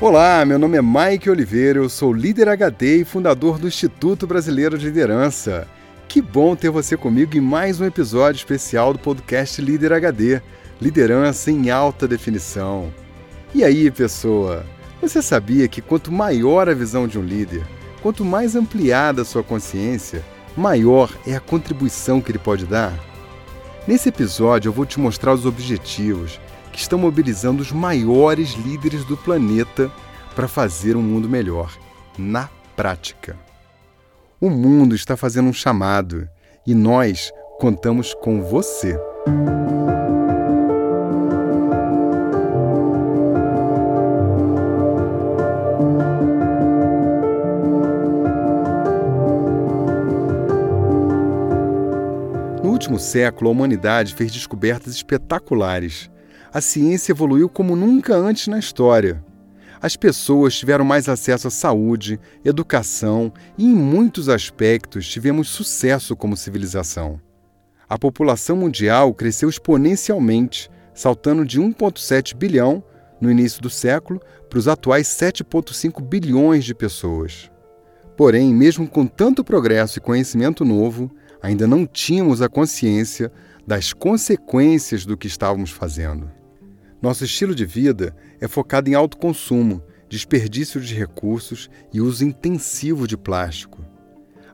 Olá, 0.00 0.46
meu 0.46 0.58
nome 0.58 0.78
é 0.78 0.80
Mike 0.80 1.28
Oliveira, 1.28 1.78
eu 1.78 1.86
sou 1.90 2.10
líder 2.10 2.48
HD 2.48 3.02
e 3.02 3.04
fundador 3.04 3.58
do 3.58 3.68
Instituto 3.68 4.26
Brasileiro 4.26 4.78
de 4.78 4.86
Liderança. 4.86 5.68
Que 6.08 6.22
bom 6.22 6.56
ter 6.56 6.70
você 6.70 6.96
comigo 6.96 7.36
em 7.36 7.40
mais 7.42 7.82
um 7.82 7.84
episódio 7.84 8.38
especial 8.38 8.94
do 8.94 8.98
podcast 8.98 9.60
Líder 9.60 9.92
HD 9.92 10.40
Liderança 10.80 11.50
em 11.50 11.68
Alta 11.68 12.08
Definição. 12.08 12.90
E 13.54 13.62
aí, 13.62 13.90
pessoa? 13.90 14.64
Você 15.02 15.20
sabia 15.20 15.68
que 15.68 15.82
quanto 15.82 16.10
maior 16.10 16.66
a 16.66 16.72
visão 16.72 17.06
de 17.06 17.18
um 17.18 17.22
líder, 17.22 17.62
quanto 18.02 18.24
mais 18.24 18.56
ampliada 18.56 19.20
a 19.20 19.26
sua 19.26 19.42
consciência, 19.42 20.24
maior 20.56 21.14
é 21.26 21.36
a 21.36 21.40
contribuição 21.40 22.22
que 22.22 22.32
ele 22.32 22.38
pode 22.38 22.64
dar? 22.64 22.98
Nesse 23.86 24.08
episódio, 24.08 24.70
eu 24.70 24.72
vou 24.72 24.86
te 24.86 24.98
mostrar 24.98 25.34
os 25.34 25.44
objetivos 25.44 26.40
que 26.72 26.78
estão 26.78 26.98
mobilizando 26.98 27.62
os 27.62 27.72
maiores 27.72 28.52
líderes 28.54 29.04
do 29.04 29.16
planeta 29.16 29.90
para 30.34 30.48
fazer 30.48 30.96
um 30.96 31.02
mundo 31.02 31.28
melhor, 31.28 31.76
na 32.16 32.48
prática. 32.76 33.36
O 34.40 34.48
mundo 34.48 34.94
está 34.94 35.16
fazendo 35.16 35.48
um 35.48 35.52
chamado 35.52 36.28
e 36.66 36.74
nós 36.74 37.30
contamos 37.58 38.14
com 38.14 38.42
você. 38.42 38.98
No 52.62 52.70
último 52.70 52.98
século, 52.98 53.50
a 53.50 53.52
humanidade 53.52 54.14
fez 54.14 54.32
descobertas 54.32 54.94
espetaculares 54.94 56.10
a 56.52 56.60
ciência 56.60 57.12
evoluiu 57.12 57.48
como 57.48 57.76
nunca 57.76 58.16
antes 58.16 58.48
na 58.48 58.58
história. 58.58 59.24
As 59.80 59.96
pessoas 59.96 60.58
tiveram 60.58 60.84
mais 60.84 61.08
acesso 61.08 61.48
à 61.48 61.50
saúde, 61.50 62.20
educação 62.44 63.32
e, 63.56 63.64
em 63.64 63.74
muitos 63.74 64.28
aspectos, 64.28 65.08
tivemos 65.08 65.48
sucesso 65.48 66.14
como 66.14 66.36
civilização. 66.36 67.20
A 67.88 67.98
população 67.98 68.56
mundial 68.56 69.14
cresceu 69.14 69.48
exponencialmente, 69.48 70.70
saltando 70.92 71.46
de 71.46 71.60
1,7 71.60 72.36
bilhão 72.36 72.84
no 73.20 73.30
início 73.30 73.62
do 73.62 73.70
século 73.70 74.20
para 74.48 74.58
os 74.58 74.68
atuais 74.68 75.08
7,5 75.08 76.02
bilhões 76.02 76.64
de 76.64 76.74
pessoas. 76.74 77.50
Porém, 78.16 78.52
mesmo 78.54 78.86
com 78.86 79.06
tanto 79.06 79.42
progresso 79.42 79.98
e 79.98 80.02
conhecimento 80.02 80.64
novo, 80.64 81.10
ainda 81.40 81.66
não 81.66 81.86
tínhamos 81.86 82.42
a 82.42 82.48
consciência 82.48 83.32
das 83.66 83.92
consequências 83.92 85.06
do 85.06 85.16
que 85.16 85.26
estávamos 85.26 85.70
fazendo. 85.70 86.30
Nosso 87.02 87.24
estilo 87.24 87.54
de 87.54 87.64
vida 87.64 88.14
é 88.40 88.46
focado 88.46 88.90
em 88.90 88.94
alto 88.94 89.16
consumo, 89.16 89.82
desperdício 90.06 90.78
de 90.80 90.94
recursos 90.94 91.70
e 91.92 92.00
uso 92.00 92.24
intensivo 92.24 93.06
de 93.06 93.16
plástico. 93.16 93.82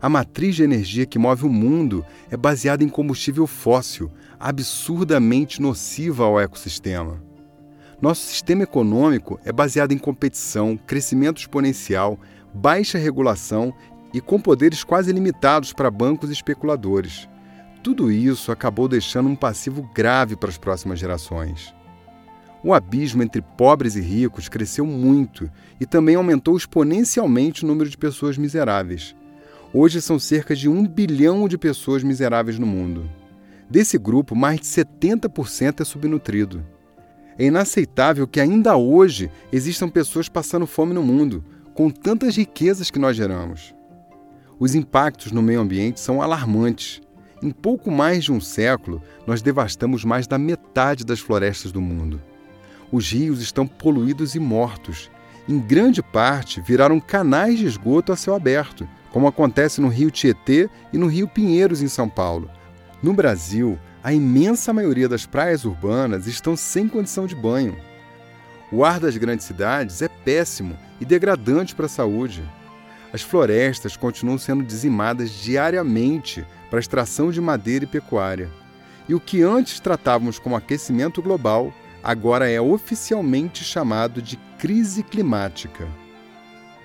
A 0.00 0.08
matriz 0.08 0.54
de 0.54 0.62
energia 0.62 1.06
que 1.06 1.18
move 1.18 1.44
o 1.44 1.48
mundo 1.48 2.04
é 2.30 2.36
baseada 2.36 2.84
em 2.84 2.88
combustível 2.88 3.48
fóssil, 3.48 4.12
absurdamente 4.38 5.60
nociva 5.60 6.24
ao 6.24 6.38
ecossistema. 6.38 7.20
Nosso 8.00 8.26
sistema 8.26 8.62
econômico 8.62 9.40
é 9.44 9.50
baseado 9.50 9.92
em 9.92 9.98
competição, 9.98 10.76
crescimento 10.76 11.38
exponencial, 11.38 12.20
baixa 12.54 12.98
regulação 12.98 13.74
e 14.14 14.20
com 14.20 14.38
poderes 14.38 14.84
quase 14.84 15.10
limitados 15.12 15.72
para 15.72 15.90
bancos 15.90 16.30
e 16.30 16.34
especuladores. 16.34 17.28
Tudo 17.82 18.12
isso 18.12 18.52
acabou 18.52 18.86
deixando 18.86 19.28
um 19.28 19.36
passivo 19.36 19.82
grave 19.94 20.36
para 20.36 20.50
as 20.50 20.58
próximas 20.58 20.98
gerações. 20.98 21.75
O 22.66 22.74
abismo 22.74 23.22
entre 23.22 23.40
pobres 23.40 23.94
e 23.94 24.00
ricos 24.00 24.48
cresceu 24.48 24.84
muito 24.84 25.48
e 25.80 25.86
também 25.86 26.16
aumentou 26.16 26.56
exponencialmente 26.56 27.62
o 27.62 27.66
número 27.68 27.88
de 27.88 27.96
pessoas 27.96 28.36
miseráveis. 28.36 29.14
Hoje 29.72 30.02
são 30.02 30.18
cerca 30.18 30.52
de 30.52 30.68
um 30.68 30.84
bilhão 30.84 31.46
de 31.46 31.56
pessoas 31.56 32.02
miseráveis 32.02 32.58
no 32.58 32.66
mundo. 32.66 33.08
Desse 33.70 33.96
grupo, 33.96 34.34
mais 34.34 34.58
de 34.58 34.66
70% 34.66 35.80
é 35.80 35.84
subnutrido. 35.84 36.66
É 37.38 37.44
inaceitável 37.44 38.26
que 38.26 38.40
ainda 38.40 38.76
hoje 38.76 39.30
existam 39.52 39.88
pessoas 39.88 40.28
passando 40.28 40.66
fome 40.66 40.92
no 40.92 41.04
mundo, 41.04 41.44
com 41.72 41.88
tantas 41.88 42.36
riquezas 42.36 42.90
que 42.90 42.98
nós 42.98 43.16
geramos. 43.16 43.76
Os 44.58 44.74
impactos 44.74 45.30
no 45.30 45.40
meio 45.40 45.60
ambiente 45.60 46.00
são 46.00 46.20
alarmantes. 46.20 47.00
Em 47.40 47.52
pouco 47.52 47.92
mais 47.92 48.24
de 48.24 48.32
um 48.32 48.40
século, 48.40 49.00
nós 49.24 49.40
devastamos 49.40 50.04
mais 50.04 50.26
da 50.26 50.36
metade 50.36 51.04
das 51.06 51.20
florestas 51.20 51.70
do 51.70 51.80
mundo 51.80 52.20
os 52.90 53.10
rios 53.10 53.40
estão 53.40 53.66
poluídos 53.66 54.34
e 54.34 54.38
mortos. 54.38 55.10
Em 55.48 55.58
grande 55.58 56.02
parte, 56.02 56.60
viraram 56.60 56.98
canais 57.00 57.58
de 57.58 57.66
esgoto 57.66 58.12
a 58.12 58.16
céu 58.16 58.34
aberto, 58.34 58.88
como 59.10 59.28
acontece 59.28 59.80
no 59.80 59.88
Rio 59.88 60.10
Tietê 60.10 60.68
e 60.92 60.98
no 60.98 61.06
Rio 61.06 61.28
Pinheiros, 61.28 61.82
em 61.82 61.88
São 61.88 62.08
Paulo. 62.08 62.50
No 63.02 63.12
Brasil, 63.14 63.78
a 64.02 64.12
imensa 64.12 64.72
maioria 64.72 65.08
das 65.08 65.26
praias 65.26 65.64
urbanas 65.64 66.26
estão 66.26 66.56
sem 66.56 66.88
condição 66.88 67.26
de 67.26 67.34
banho. 67.34 67.76
O 68.70 68.84
ar 68.84 68.98
das 68.98 69.16
grandes 69.16 69.46
cidades 69.46 70.02
é 70.02 70.08
péssimo 70.08 70.76
e 71.00 71.04
degradante 71.04 71.74
para 71.74 71.86
a 71.86 71.88
saúde. 71.88 72.42
As 73.12 73.22
florestas 73.22 73.96
continuam 73.96 74.38
sendo 74.38 74.64
dizimadas 74.64 75.30
diariamente 75.30 76.44
para 76.68 76.80
extração 76.80 77.30
de 77.30 77.40
madeira 77.40 77.84
e 77.84 77.88
pecuária. 77.88 78.50
E 79.08 79.14
o 79.14 79.20
que 79.20 79.42
antes 79.42 79.78
tratávamos 79.78 80.38
como 80.38 80.56
aquecimento 80.56 81.22
global 81.22 81.72
agora 82.06 82.48
é 82.48 82.60
oficialmente 82.60 83.64
chamado 83.64 84.22
de 84.22 84.36
crise 84.60 85.02
climática. 85.02 85.88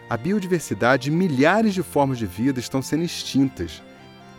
A 0.09 0.17
biodiversidade 0.17 1.09
e 1.09 1.13
milhares 1.13 1.75
de 1.75 1.83
formas 1.83 2.17
de 2.17 2.25
vida 2.25 2.59
estão 2.59 2.81
sendo 2.81 3.03
extintas, 3.03 3.83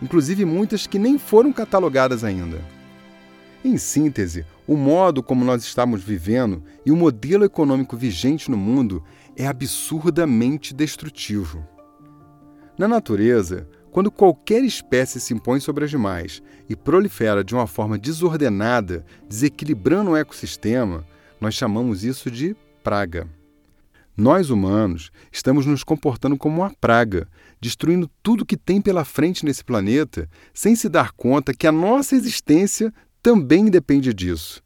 inclusive 0.02 0.44
muitas 0.44 0.84
que 0.84 0.98
nem 0.98 1.20
foram 1.20 1.52
catalogadas 1.52 2.24
ainda. 2.24 2.60
Em 3.64 3.76
síntese, 3.76 4.44
o 4.66 4.76
modo 4.76 5.22
como 5.22 5.44
nós 5.44 5.62
estamos 5.62 6.02
vivendo 6.02 6.64
e 6.84 6.90
o 6.90 6.96
modelo 6.96 7.44
econômico 7.44 7.96
vigente 7.96 8.50
no 8.50 8.56
mundo 8.56 9.04
é 9.36 9.46
absurdamente 9.46 10.74
destrutivo. 10.74 11.64
Na 12.76 12.88
natureza, 12.88 13.68
quando 13.92 14.10
qualquer 14.10 14.64
espécie 14.64 15.20
se 15.20 15.34
impõe 15.34 15.60
sobre 15.60 15.84
as 15.84 15.90
demais 15.90 16.42
e 16.66 16.74
prolifera 16.74 17.44
de 17.44 17.54
uma 17.54 17.66
forma 17.66 17.98
desordenada, 17.98 19.04
desequilibrando 19.28 20.12
o 20.12 20.16
ecossistema, 20.16 21.06
nós 21.38 21.54
chamamos 21.54 22.02
isso 22.02 22.30
de 22.30 22.56
praga. 22.82 23.28
Nós 24.16 24.48
humanos 24.48 25.10
estamos 25.30 25.66
nos 25.66 25.84
comportando 25.84 26.38
como 26.38 26.62
uma 26.62 26.72
praga, 26.80 27.28
destruindo 27.60 28.10
tudo 28.22 28.46
que 28.46 28.56
tem 28.56 28.80
pela 28.80 29.04
frente 29.04 29.44
nesse 29.44 29.62
planeta, 29.62 30.28
sem 30.54 30.74
se 30.74 30.88
dar 30.88 31.12
conta 31.12 31.54
que 31.54 31.66
a 31.66 31.72
nossa 31.72 32.16
existência 32.16 32.92
também 33.22 33.66
depende 33.66 34.12
disso 34.14 34.62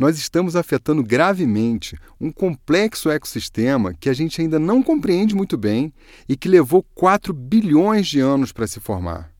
nós 0.00 0.16
estamos 0.16 0.56
afetando 0.56 1.02
gravemente 1.02 1.94
um 2.18 2.32
complexo 2.32 3.10
ecossistema 3.10 3.92
que 3.92 4.08
a 4.08 4.14
gente 4.14 4.40
ainda 4.40 4.58
não 4.58 4.82
compreende 4.82 5.34
muito 5.34 5.58
bem 5.58 5.92
e 6.26 6.38
que 6.38 6.48
levou 6.48 6.82
4 6.94 7.34
bilhões 7.34 8.06
de 8.06 8.18
anos 8.18 8.50
para 8.50 8.66
se 8.66 8.80
formar. 8.80 9.30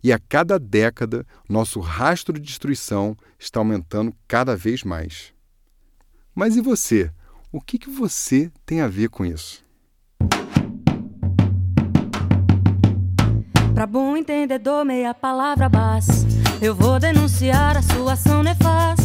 E 0.00 0.12
a 0.12 0.18
cada 0.20 0.60
década, 0.60 1.26
nosso 1.48 1.80
rastro 1.80 2.34
de 2.34 2.40
destruição 2.40 3.16
está 3.36 3.58
aumentando 3.58 4.14
cada 4.28 4.54
vez 4.56 4.84
mais. 4.84 5.34
Mas 6.32 6.54
e 6.54 6.60
você? 6.60 7.10
O 7.50 7.60
que, 7.60 7.76
que 7.76 7.90
você 7.90 8.48
tem 8.64 8.82
a 8.82 8.86
ver 8.86 9.08
com 9.08 9.26
isso? 9.26 9.64
Para 13.74 13.88
bom 13.88 14.16
entendedor, 14.16 14.84
meia 14.84 15.12
palavra 15.12 15.68
basta. 15.68 16.12
Eu 16.62 16.76
vou 16.76 17.00
denunciar 17.00 17.76
a 17.76 17.82
sua 17.82 18.12
ação 18.12 18.40
nefasta 18.44 18.99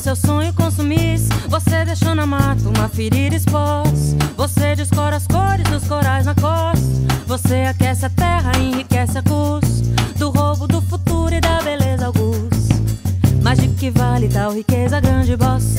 seu 0.00 0.16
sonho 0.16 0.52
consumisse. 0.54 1.28
Você 1.48 1.84
deixou 1.84 2.14
na 2.14 2.26
mata 2.26 2.68
uma 2.68 2.88
ferida 2.88 3.36
exposta. 3.36 4.16
Você 4.36 4.74
descora 4.74 5.16
as 5.16 5.26
cores 5.26 5.68
dos 5.68 5.86
corais 5.86 6.24
na 6.24 6.34
costa. 6.34 6.80
Você 7.26 7.66
aquece 7.68 8.06
a 8.06 8.10
terra, 8.10 8.58
enriquece 8.58 9.18
a 9.18 9.22
custo 9.22 9.90
do 10.16 10.30
roubo 10.30 10.66
do 10.66 10.80
futuro 10.80 11.34
e 11.34 11.40
da 11.40 11.60
beleza 11.62 12.06
augusta. 12.06 12.74
Mas 13.42 13.58
de 13.58 13.68
que 13.68 13.90
vale 13.90 14.28
tal 14.28 14.54
riqueza, 14.54 15.00
grande 15.00 15.36
bossa? 15.36 15.76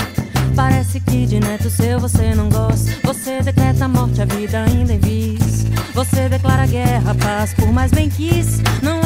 Parece 0.56 1.00
que 1.00 1.25
de 1.25 1.39
neto 1.39 1.69
seu 1.69 2.00
você 2.00 2.35
não 2.35 2.47
gosta. 2.47 2.91
Você 3.03 3.41
decreta 3.41 3.85
a 3.85 3.88
morte, 3.88 4.21
a 4.21 4.25
vida 4.25 4.63
ainda 4.63 4.94
em 4.94 5.00
vis. 5.00 5.65
Você 5.94 6.29
declara 6.29 6.68
guerra, 6.68 7.15
paz, 7.15 7.53
por 7.56 7.71
mais 7.73 7.91
bem 7.91 8.09
quis. 8.09 8.62
Não 8.83 9.00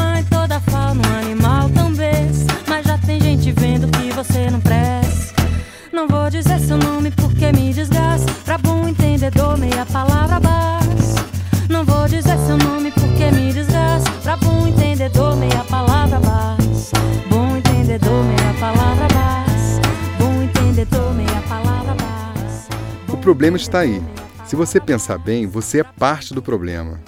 problema 23.36 23.58
está 23.58 23.80
aí. 23.80 24.02
Se 24.46 24.56
você 24.56 24.80
pensar 24.80 25.18
bem, 25.18 25.46
você 25.46 25.82
é 25.82 25.84
parte 25.84 26.34
do 26.34 26.42
problema. 26.42 27.02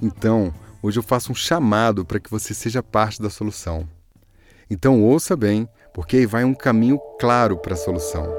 Então, 0.00 0.54
hoje 0.80 1.00
eu 1.00 1.02
faço 1.02 1.32
um 1.32 1.34
chamado 1.34 2.04
para 2.04 2.20
que 2.20 2.30
você 2.30 2.54
seja 2.54 2.80
parte 2.80 3.20
da 3.20 3.28
solução. 3.28 3.84
Então, 4.70 5.02
ouça 5.02 5.36
bem, 5.36 5.68
porque 5.92 6.18
aí 6.18 6.26
vai 6.26 6.44
um 6.44 6.54
caminho 6.54 6.96
claro 7.18 7.58
para 7.58 7.74
a 7.74 7.76
solução. 7.76 8.32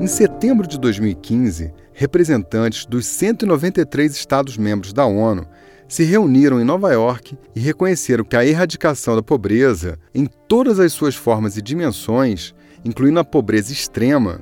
Em 0.00 0.08
setembro 0.08 0.66
de 0.66 0.76
2015, 0.76 1.72
representantes 1.92 2.84
dos 2.84 3.06
193 3.06 4.12
Estados-membros 4.12 4.92
da 4.92 5.06
ONU 5.06 5.46
se 5.86 6.02
reuniram 6.02 6.60
em 6.60 6.64
Nova 6.64 6.92
York 6.92 7.38
e 7.54 7.60
reconheceram 7.60 8.24
que 8.24 8.34
a 8.34 8.44
erradicação 8.44 9.14
da 9.14 9.22
pobreza, 9.22 10.00
em 10.12 10.26
todas 10.48 10.80
as 10.80 10.92
suas 10.92 11.14
formas 11.14 11.56
e 11.56 11.62
dimensões, 11.62 12.52
incluindo 12.84 13.20
a 13.20 13.24
pobreza 13.24 13.72
extrema, 13.72 14.40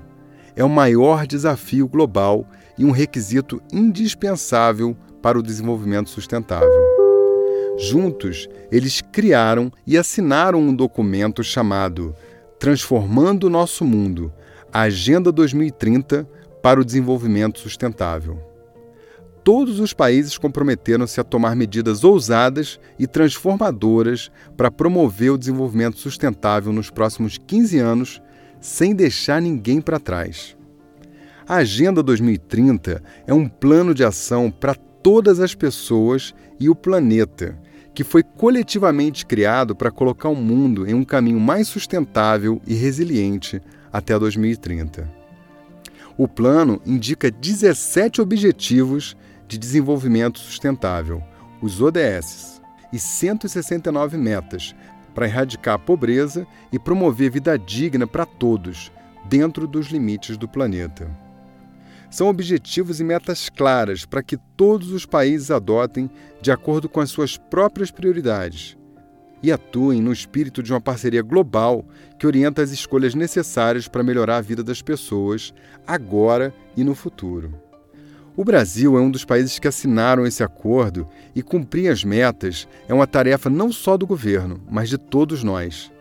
é 0.56 0.64
o 0.64 0.68
maior 0.68 1.26
desafio 1.26 1.88
global 1.88 2.46
e 2.76 2.84
um 2.84 2.90
requisito 2.90 3.62
indispensável 3.72 4.96
para 5.22 5.38
o 5.38 5.42
desenvolvimento 5.42 6.10
sustentável. 6.10 6.82
Juntos, 7.78 8.48
eles 8.70 9.00
criaram 9.00 9.72
e 9.86 9.96
assinaram 9.96 10.60
um 10.60 10.74
documento 10.74 11.42
chamado 11.42 12.14
Transformando 12.58 13.44
o 13.44 13.50
Nosso 13.50 13.84
Mundo 13.84 14.32
Agenda 14.72 15.30
2030 15.30 16.26
para 16.62 16.80
o 16.80 16.84
Desenvolvimento 16.84 17.58
Sustentável 17.58 18.52
todos 19.44 19.80
os 19.80 19.92
países 19.92 20.38
comprometeram-se 20.38 21.20
a 21.20 21.24
tomar 21.24 21.56
medidas 21.56 22.04
ousadas 22.04 22.78
e 22.98 23.06
transformadoras 23.06 24.30
para 24.56 24.70
promover 24.70 25.32
o 25.32 25.38
desenvolvimento 25.38 25.98
sustentável 25.98 26.72
nos 26.72 26.90
próximos 26.90 27.38
15 27.38 27.78
anos, 27.78 28.22
sem 28.62 28.94
deixar 28.94 29.42
ninguém 29.42 29.80
para 29.80 29.98
trás. 29.98 30.56
A 31.46 31.56
Agenda 31.56 32.02
2030 32.02 33.02
é 33.26 33.34
um 33.34 33.48
plano 33.48 33.92
de 33.92 34.04
ação 34.04 34.50
para 34.50 34.74
todas 34.74 35.40
as 35.40 35.54
pessoas 35.54 36.32
e 36.60 36.70
o 36.70 36.74
planeta, 36.74 37.58
que 37.92 38.04
foi 38.04 38.22
coletivamente 38.22 39.26
criado 39.26 39.74
para 39.74 39.90
colocar 39.90 40.28
o 40.28 40.36
mundo 40.36 40.88
em 40.88 40.94
um 40.94 41.04
caminho 41.04 41.40
mais 41.40 41.66
sustentável 41.66 42.62
e 42.64 42.72
resiliente 42.72 43.60
até 43.92 44.16
2030. 44.16 45.10
O 46.16 46.28
plano 46.28 46.80
indica 46.86 47.30
17 47.30 48.20
objetivos 48.20 49.16
de 49.48 49.58
Desenvolvimento 49.58 50.38
Sustentável, 50.38 51.20
os 51.60 51.82
ODS, 51.82 52.62
e 52.92 52.98
169 52.98 54.16
metas 54.18 54.74
para 55.14 55.26
erradicar 55.26 55.74
a 55.74 55.78
pobreza 55.78 56.46
e 56.72 56.78
promover 56.78 57.30
vida 57.30 57.58
digna 57.58 58.06
para 58.06 58.26
todos, 58.26 58.92
dentro 59.28 59.66
dos 59.66 59.86
limites 59.86 60.36
do 60.36 60.48
planeta. 60.48 61.10
São 62.10 62.28
objetivos 62.28 63.00
e 63.00 63.04
metas 63.04 63.48
claras 63.48 64.04
para 64.04 64.22
que 64.22 64.36
todos 64.56 64.92
os 64.92 65.06
países 65.06 65.50
adotem 65.50 66.10
de 66.42 66.50
acordo 66.50 66.88
com 66.88 67.00
as 67.00 67.10
suas 67.10 67.38
próprias 67.38 67.90
prioridades 67.90 68.76
e 69.42 69.50
atuem 69.50 70.00
no 70.00 70.12
espírito 70.12 70.62
de 70.62 70.72
uma 70.72 70.80
parceria 70.80 71.22
global 71.22 71.84
que 72.18 72.26
orienta 72.26 72.62
as 72.62 72.70
escolhas 72.70 73.14
necessárias 73.14 73.88
para 73.88 74.04
melhorar 74.04 74.36
a 74.36 74.42
vida 74.42 74.62
das 74.62 74.80
pessoas, 74.80 75.52
agora 75.86 76.54
e 76.76 76.84
no 76.84 76.94
futuro. 76.94 77.71
O 78.34 78.44
Brasil 78.44 78.96
é 78.96 79.00
um 79.00 79.10
dos 79.10 79.26
países 79.26 79.58
que 79.58 79.68
assinaram 79.68 80.26
esse 80.26 80.42
acordo 80.42 81.06
e 81.34 81.42
cumprir 81.42 81.90
as 81.90 82.02
metas 82.02 82.66
é 82.88 82.94
uma 82.94 83.06
tarefa 83.06 83.50
não 83.50 83.70
só 83.70 83.94
do 83.98 84.06
governo, 84.06 84.58
mas 84.70 84.88
de 84.88 84.96
todos 84.96 85.44
nós. 85.44 85.92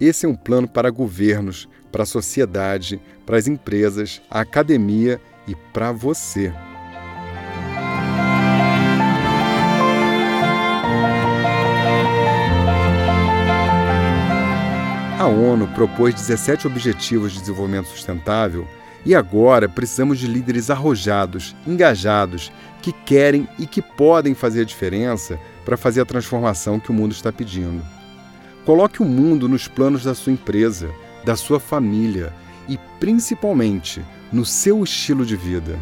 Esse 0.00 0.26
é 0.26 0.28
um 0.28 0.34
plano 0.34 0.66
para 0.66 0.90
governos, 0.90 1.68
para 1.92 2.02
a 2.02 2.06
sociedade, 2.06 3.00
para 3.24 3.36
as 3.36 3.46
empresas, 3.46 4.20
a 4.28 4.40
academia 4.40 5.20
e 5.46 5.54
para 5.54 5.92
você. 5.92 6.52
A 15.16 15.26
ONU 15.28 15.68
propôs 15.68 16.12
17 16.12 16.66
Objetivos 16.66 17.30
de 17.30 17.38
Desenvolvimento 17.38 17.86
Sustentável 17.86 18.66
e 19.04 19.14
agora 19.14 19.68
precisamos 19.68 20.18
de 20.18 20.26
líderes 20.26 20.70
arrojados, 20.70 21.56
engajados, 21.66 22.52
que 22.80 22.92
querem 22.92 23.48
e 23.58 23.66
que 23.66 23.82
podem 23.82 24.34
fazer 24.34 24.62
a 24.62 24.64
diferença 24.64 25.38
para 25.64 25.76
fazer 25.76 26.00
a 26.00 26.06
transformação 26.06 26.80
que 26.80 26.90
o 26.90 26.94
mundo 26.94 27.12
está 27.12 27.32
pedindo. 27.32 27.82
Coloque 28.64 29.02
o 29.02 29.04
mundo 29.04 29.48
nos 29.48 29.66
planos 29.66 30.04
da 30.04 30.14
sua 30.14 30.32
empresa, 30.32 30.90
da 31.24 31.36
sua 31.36 31.58
família 31.58 32.32
e, 32.68 32.78
principalmente, 33.00 34.02
no 34.32 34.44
seu 34.44 34.82
estilo 34.82 35.26
de 35.26 35.36
vida. 35.36 35.78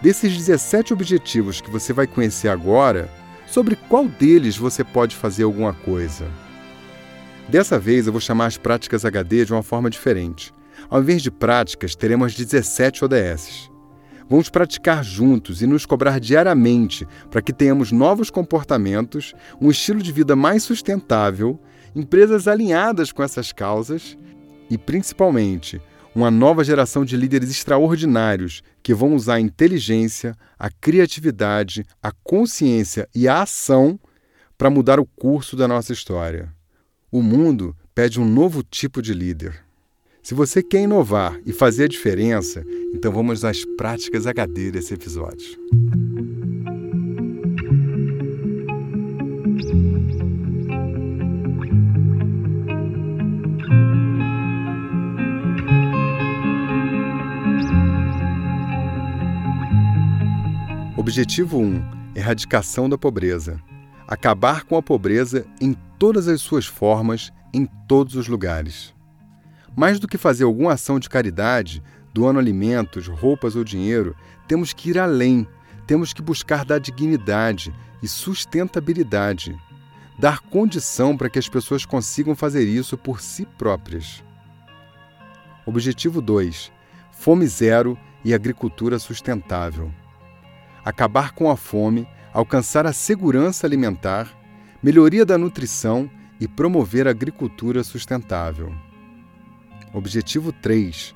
Desses 0.00 0.36
17 0.36 0.92
objetivos 0.92 1.60
que 1.60 1.70
você 1.70 1.92
vai 1.92 2.08
conhecer 2.08 2.48
agora, 2.48 3.08
sobre 3.46 3.76
qual 3.76 4.08
deles 4.08 4.56
você 4.56 4.82
pode 4.82 5.14
fazer 5.14 5.44
alguma 5.44 5.72
coisa? 5.72 6.26
Dessa 7.48 7.78
vez 7.78 8.06
eu 8.06 8.12
vou 8.12 8.20
chamar 8.20 8.46
as 8.46 8.56
práticas 8.56 9.04
HD 9.04 9.44
de 9.44 9.52
uma 9.52 9.62
forma 9.62 9.90
diferente. 9.90 10.52
Ao 10.88 11.00
invés 11.00 11.22
de 11.22 11.30
práticas, 11.30 11.94
teremos 11.94 12.34
17 12.34 13.04
ODS. 13.04 13.70
Vamos 14.28 14.48
praticar 14.48 15.04
juntos 15.04 15.60
e 15.60 15.66
nos 15.66 15.84
cobrar 15.84 16.18
diariamente 16.18 17.06
para 17.30 17.42
que 17.42 17.52
tenhamos 17.52 17.92
novos 17.92 18.30
comportamentos, 18.30 19.34
um 19.60 19.70
estilo 19.70 20.00
de 20.00 20.10
vida 20.10 20.34
mais 20.34 20.62
sustentável, 20.62 21.60
empresas 21.94 22.48
alinhadas 22.48 23.12
com 23.12 23.22
essas 23.22 23.52
causas 23.52 24.16
e, 24.70 24.78
principalmente, 24.78 25.80
uma 26.14 26.30
nova 26.30 26.62
geração 26.62 27.04
de 27.04 27.16
líderes 27.16 27.50
extraordinários 27.50 28.62
que 28.82 28.94
vão 28.94 29.14
usar 29.14 29.34
a 29.34 29.40
inteligência, 29.40 30.34
a 30.58 30.70
criatividade, 30.70 31.84
a 32.02 32.12
consciência 32.12 33.08
e 33.14 33.28
a 33.28 33.42
ação 33.42 33.98
para 34.56 34.70
mudar 34.70 35.00
o 35.00 35.06
curso 35.06 35.56
da 35.56 35.66
nossa 35.66 35.92
história. 35.92 36.52
O 37.10 37.22
mundo 37.22 37.76
pede 37.94 38.20
um 38.20 38.26
novo 38.26 38.62
tipo 38.62 39.02
de 39.02 39.12
líder. 39.12 39.62
Se 40.22 40.34
você 40.34 40.62
quer 40.62 40.82
inovar 40.82 41.40
e 41.44 41.52
fazer 41.52 41.84
a 41.84 41.88
diferença, 41.88 42.64
então 42.94 43.10
vamos 43.10 43.44
às 43.44 43.64
práticas 43.64 44.24
HD 44.24 44.70
desse 44.70 44.94
episódio. 44.94 45.58
Objetivo 60.96 61.58
1: 61.58 61.82
Erradicação 62.14 62.88
da 62.88 62.96
pobreza. 62.96 63.60
Acabar 64.06 64.62
com 64.62 64.76
a 64.76 64.82
pobreza 64.82 65.44
em 65.60 65.74
todas 65.98 66.28
as 66.28 66.40
suas 66.40 66.64
formas, 66.64 67.32
em 67.52 67.66
todos 67.88 68.14
os 68.14 68.28
lugares. 68.28 68.94
Mais 69.76 69.98
do 69.98 70.06
que 70.06 70.18
fazer 70.18 70.44
alguma 70.44 70.74
ação 70.74 70.98
de 70.98 71.08
caridade, 71.08 71.82
doando 72.12 72.38
alimentos, 72.38 73.08
roupas 73.08 73.56
ou 73.56 73.64
dinheiro, 73.64 74.14
temos 74.46 74.72
que 74.72 74.90
ir 74.90 74.98
além. 74.98 75.46
Temos 75.86 76.12
que 76.12 76.22
buscar 76.22 76.64
dar 76.64 76.78
dignidade 76.78 77.74
e 78.02 78.08
sustentabilidade. 78.08 79.58
Dar 80.18 80.40
condição 80.40 81.16
para 81.16 81.30
que 81.30 81.38
as 81.38 81.48
pessoas 81.48 81.86
consigam 81.86 82.34
fazer 82.34 82.64
isso 82.64 82.98
por 82.98 83.20
si 83.20 83.46
próprias. 83.46 84.22
Objetivo 85.64 86.20
2: 86.20 86.70
Fome 87.10 87.46
zero 87.46 87.98
e 88.24 88.34
agricultura 88.34 88.98
sustentável. 88.98 89.90
Acabar 90.84 91.32
com 91.32 91.50
a 91.50 91.56
fome, 91.56 92.06
alcançar 92.32 92.86
a 92.86 92.92
segurança 92.92 93.66
alimentar, 93.66 94.28
melhoria 94.82 95.24
da 95.24 95.38
nutrição 95.38 96.10
e 96.40 96.46
promover 96.48 97.06
a 97.06 97.10
agricultura 97.10 97.84
sustentável. 97.84 98.74
Objetivo 99.94 100.52
3: 100.52 101.12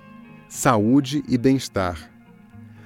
Saúde 0.50 1.24
e 1.26 1.38
bem-estar. 1.38 2.10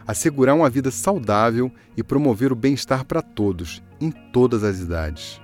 Assegurar 0.06 0.54
uma 0.54 0.70
vida 0.70 0.88
saudável 0.88 1.72
e 1.96 2.02
promover 2.02 2.52
o 2.52 2.56
bem-estar 2.56 3.04
para 3.04 3.20
todos, 3.20 3.82
em 4.00 4.12
todas 4.12 4.62
as 4.62 4.78
idades. 4.78 5.40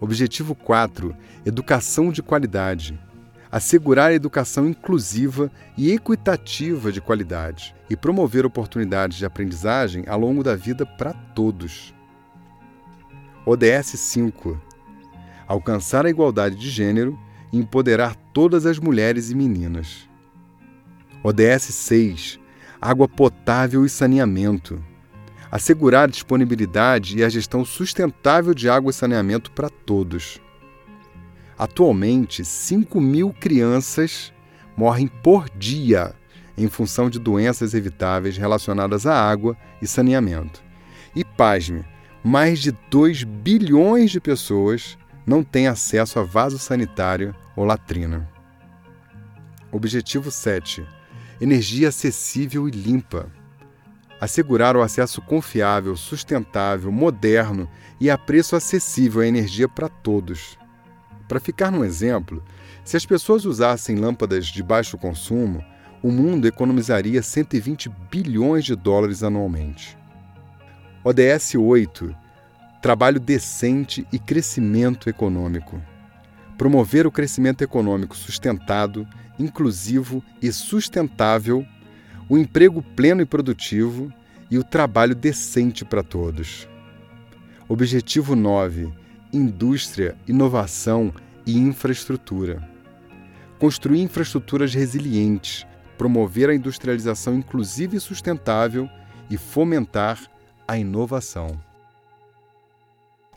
Objetivo 0.00 0.54
4: 0.54 1.16
Educação 1.44 2.12
de 2.12 2.22
qualidade. 2.22 2.96
Assegurar 3.50 4.10
a 4.10 4.14
educação 4.14 4.68
inclusiva 4.68 5.50
e 5.76 5.90
equitativa 5.90 6.92
de 6.92 7.00
qualidade 7.00 7.74
e 7.90 7.96
promover 7.96 8.46
oportunidades 8.46 9.18
de 9.18 9.26
aprendizagem 9.26 10.04
ao 10.06 10.20
longo 10.20 10.44
da 10.44 10.54
vida 10.54 10.86
para 10.86 11.12
todos. 11.12 11.92
ODS 13.44 13.98
5: 13.98 14.60
Alcançar 15.48 16.06
a 16.06 16.10
igualdade 16.10 16.54
de 16.54 16.70
gênero 16.70 17.18
e 17.54 17.56
empoderar 17.56 18.16
todas 18.32 18.66
as 18.66 18.80
mulheres 18.80 19.30
e 19.30 19.34
meninas. 19.34 20.08
ODS 21.22 21.62
6 21.62 22.40
Água 22.80 23.08
potável 23.08 23.86
e 23.86 23.88
saneamento. 23.88 24.82
Assegurar 25.50 26.04
a 26.04 26.10
disponibilidade 26.10 27.16
e 27.16 27.24
a 27.24 27.28
gestão 27.28 27.64
sustentável 27.64 28.52
de 28.52 28.68
água 28.68 28.90
e 28.90 28.92
saneamento 28.92 29.52
para 29.52 29.70
todos. 29.70 30.40
Atualmente, 31.56 32.44
5 32.44 33.00
mil 33.00 33.32
crianças 33.32 34.32
morrem 34.76 35.06
por 35.06 35.48
dia 35.48 36.12
em 36.58 36.68
função 36.68 37.08
de 37.08 37.18
doenças 37.20 37.72
evitáveis 37.72 38.36
relacionadas 38.36 39.06
à 39.06 39.14
água 39.14 39.56
e 39.80 39.86
saneamento. 39.86 40.62
E 41.14 41.24
pasme, 41.24 41.84
mais 42.22 42.58
de 42.58 42.72
2 42.90 43.22
bilhões 43.22 44.10
de 44.10 44.20
pessoas 44.20 44.98
não 45.26 45.42
têm 45.42 45.66
acesso 45.66 46.18
a 46.18 46.22
vaso 46.22 46.58
sanitário 46.58 47.34
ou 47.56 47.64
latrina. 47.64 48.28
Objetivo 49.72 50.30
7. 50.30 50.86
Energia 51.40 51.88
acessível 51.88 52.68
e 52.68 52.70
limpa. 52.70 53.30
Assegurar 54.20 54.76
o 54.76 54.82
acesso 54.82 55.20
confiável, 55.20 55.96
sustentável, 55.96 56.92
moderno 56.92 57.68
e 58.00 58.08
a 58.08 58.16
preço 58.16 58.54
acessível 58.54 59.22
à 59.22 59.26
energia 59.26 59.68
para 59.68 59.88
todos. 59.88 60.58
Para 61.26 61.40
ficar 61.40 61.70
num 61.70 61.84
exemplo, 61.84 62.42
se 62.84 62.96
as 62.96 63.04
pessoas 63.04 63.44
usassem 63.44 63.96
lâmpadas 63.96 64.46
de 64.46 64.62
baixo 64.62 64.96
consumo, 64.98 65.64
o 66.02 66.10
mundo 66.10 66.46
economizaria 66.46 67.22
120 67.22 67.88
bilhões 68.10 68.64
de 68.64 68.76
dólares 68.76 69.22
anualmente. 69.22 69.96
ODS 71.02 71.54
8 71.54 72.23
Trabalho 72.84 73.18
decente 73.18 74.06
e 74.12 74.18
crescimento 74.18 75.08
econômico. 75.08 75.80
Promover 76.58 77.06
o 77.06 77.10
crescimento 77.10 77.64
econômico 77.64 78.14
sustentado, 78.14 79.08
inclusivo 79.38 80.22
e 80.42 80.52
sustentável, 80.52 81.64
o 82.28 82.36
emprego 82.36 82.82
pleno 82.82 83.22
e 83.22 83.24
produtivo 83.24 84.12
e 84.50 84.58
o 84.58 84.62
trabalho 84.62 85.14
decente 85.14 85.82
para 85.82 86.02
todos. 86.02 86.68
Objetivo 87.66 88.36
9 88.36 88.92
Indústria, 89.32 90.14
inovação 90.28 91.10
e 91.46 91.56
infraestrutura. 91.56 92.62
Construir 93.58 94.02
infraestruturas 94.02 94.74
resilientes 94.74 95.66
promover 95.96 96.50
a 96.50 96.54
industrialização 96.54 97.34
inclusiva 97.34 97.96
e 97.96 98.00
sustentável 98.00 98.90
e 99.30 99.38
fomentar 99.38 100.20
a 100.68 100.76
inovação. 100.76 101.58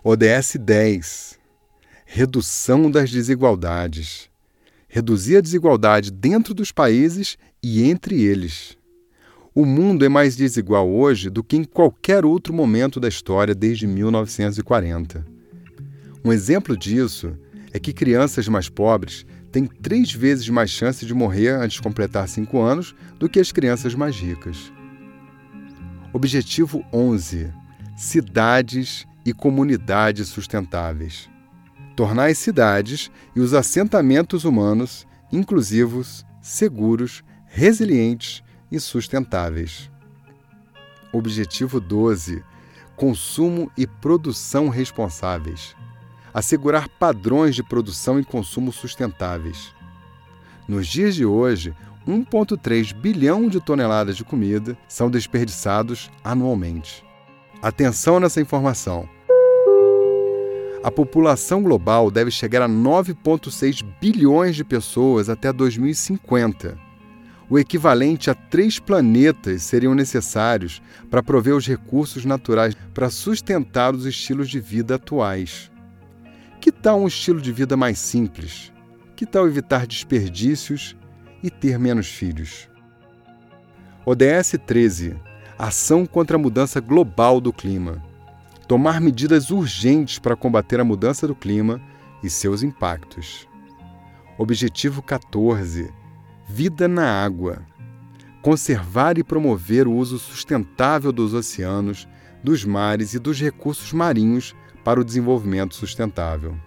ODS 0.04 0.58
10 0.60 1.40
Redução 2.06 2.90
das 2.90 3.10
desigualdades. 3.10 4.30
Reduzir 4.88 5.38
a 5.38 5.42
desigualdade 5.42 6.12
dentro 6.12 6.54
dos 6.54 6.72
países 6.72 7.36
e 7.62 7.84
entre 7.84 8.22
eles. 8.22 8.78
O 9.56 9.66
mundo 9.66 10.06
é 10.06 10.10
mais 10.10 10.36
desigual 10.36 10.88
hoje 10.88 11.32
do 11.32 11.44
que 11.44 11.58
em 11.58 11.64
qualquer 11.64 12.26
outro 12.26 12.54
momento 12.54 13.00
da 13.00 13.08
história 13.08 13.56
desde 13.56 13.88
1940. 13.88 15.26
Um 16.24 16.32
exemplo 16.32 16.78
disso 16.78 17.36
é 17.74 17.80
que 17.80 17.92
crianças 17.92 18.48
mais 18.48 18.70
pobres 18.70 19.26
têm 19.52 19.66
três 19.66 20.12
vezes 20.12 20.48
mais 20.48 20.70
chance 20.70 21.06
de 21.06 21.14
morrer 21.14 21.50
antes 21.50 21.78
de 21.78 21.82
completar 21.82 22.30
cinco 22.30 22.62
anos 22.62 22.96
do 23.18 23.28
que 23.28 23.40
as 23.40 23.52
crianças 23.52 23.96
mais 23.96 24.16
ricas. 24.16 24.72
Objetivo 26.14 26.86
11: 26.94 27.52
Cidades 27.98 29.08
e 29.28 29.34
comunidades 29.34 30.30
sustentáveis. 30.30 31.30
Tornar 31.96 32.30
as 32.30 32.38
cidades 32.38 33.12
e 33.36 33.40
os 33.40 33.54
assentamentos 33.54 34.44
humanos 34.44 35.06
inclusivos, 35.32 36.26
seguros, 36.42 37.24
resilientes 37.46 38.42
e 38.72 38.80
sustentáveis. 38.80 39.92
Objetivo 41.12 41.80
12: 41.80 42.44
Consumo 42.96 43.72
e 43.78 43.86
produção 43.86 44.70
responsáveis 44.70 45.76
assegurar 46.38 46.88
padrões 46.88 47.56
de 47.56 47.64
produção 47.64 48.20
e 48.20 48.24
consumo 48.24 48.72
sustentáveis. 48.72 49.74
Nos 50.68 50.88
dias 50.88 51.16
de 51.16 51.26
hoje, 51.26 51.74
1,3 52.08 52.94
bilhão 52.94 53.50
de 53.50 53.60
toneladas 53.60 54.16
de 54.16 54.24
comida 54.24 54.78
são 54.88 55.10
desperdiçados 55.10 56.12
anualmente. 56.24 57.04
Atenção 57.60 58.20
nessa 58.20 58.40
informação. 58.40 59.10
A 60.88 60.92
população 60.92 61.62
global 61.62 62.10
deve 62.10 62.32
chegar 62.32 62.62
a 62.62 62.70
9,6 62.70 63.84
bilhões 64.00 64.56
de 64.56 64.64
pessoas 64.64 65.28
até 65.28 65.52
2050. 65.52 66.78
O 67.50 67.60
equivalente 67.60 68.30
a 68.30 68.34
três 68.34 68.80
planetas 68.80 69.64
seriam 69.64 69.94
necessários 69.94 70.82
para 71.10 71.22
prover 71.22 71.54
os 71.58 71.68
recursos 71.68 72.24
naturais 72.24 72.74
para 72.94 73.10
sustentar 73.10 73.94
os 73.94 74.06
estilos 74.06 74.50
de 74.50 74.62
vida 74.62 74.96
atuais. 74.96 75.70
Que 76.62 76.72
tal 76.72 77.02
um 77.02 77.08
estilo 77.08 77.42
de 77.42 77.52
vida 77.52 77.76
mais 77.76 78.00
simples? 78.00 78.72
Que 79.14 79.26
tal 79.26 79.46
evitar 79.46 79.86
desperdícios 79.86 80.96
e 81.44 81.50
ter 81.50 81.78
menos 81.78 82.08
filhos? 82.08 82.70
ODS 84.06 84.56
13 84.66 85.18
Ação 85.60 86.06
contra 86.06 86.38
a 86.38 86.40
mudança 86.40 86.80
global 86.80 87.42
do 87.42 87.52
clima. 87.52 88.07
Tomar 88.68 89.00
medidas 89.00 89.50
urgentes 89.50 90.20
para 90.20 90.36
combater 90.36 90.78
a 90.82 90.84
mudança 90.84 91.26
do 91.26 91.34
clima 91.34 91.82
e 92.22 92.30
seus 92.30 92.64
impactos. 92.64 93.48
Objetivo 94.38 95.02
14 95.02 95.90
Vida 96.50 96.86
na 96.86 97.24
água. 97.24 97.66
Conservar 98.42 99.18
e 99.18 99.24
promover 99.24 99.88
o 99.88 99.94
uso 99.94 100.20
sustentável 100.20 101.14
dos 101.14 101.34
oceanos, 101.34 102.08
dos 102.44 102.66
mares 102.66 103.14
e 103.14 103.20
dos 103.20 103.40
recursos 103.40 103.94
marinhos 103.94 104.54
para 104.84 105.00
o 105.00 105.04
desenvolvimento 105.04 105.74
sustentável. 105.74 106.58